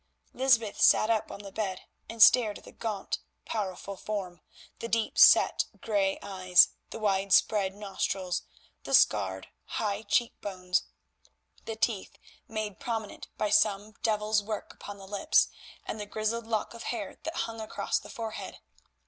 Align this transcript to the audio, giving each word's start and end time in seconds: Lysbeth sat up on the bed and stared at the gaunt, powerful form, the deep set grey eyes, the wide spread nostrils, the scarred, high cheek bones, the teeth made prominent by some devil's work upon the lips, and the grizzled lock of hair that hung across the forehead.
Lysbeth 0.33 0.81
sat 0.81 1.11
up 1.11 1.31
on 1.31 1.43
the 1.43 1.51
bed 1.51 1.81
and 2.09 2.23
stared 2.23 2.57
at 2.57 2.63
the 2.63 2.71
gaunt, 2.71 3.19
powerful 3.45 3.95
form, 3.95 4.41
the 4.79 4.87
deep 4.87 5.15
set 5.15 5.65
grey 5.79 6.17
eyes, 6.23 6.69
the 6.89 6.97
wide 6.97 7.31
spread 7.33 7.75
nostrils, 7.75 8.41
the 8.83 8.95
scarred, 8.95 9.49
high 9.77 10.01
cheek 10.01 10.33
bones, 10.41 10.85
the 11.65 11.75
teeth 11.75 12.17
made 12.47 12.79
prominent 12.79 13.27
by 13.37 13.51
some 13.51 13.91
devil's 14.01 14.41
work 14.41 14.73
upon 14.73 14.97
the 14.97 15.05
lips, 15.05 15.49
and 15.85 15.99
the 15.99 16.07
grizzled 16.07 16.47
lock 16.47 16.73
of 16.73 16.81
hair 16.85 17.19
that 17.21 17.35
hung 17.35 17.61
across 17.61 17.99
the 17.99 18.09
forehead. 18.09 18.57